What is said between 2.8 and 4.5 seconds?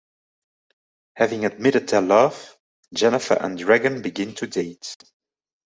Jennifer and Dragon begin to